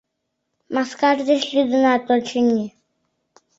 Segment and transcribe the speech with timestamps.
[0.73, 2.65] —Маскаж деч лӱдынат, очыни?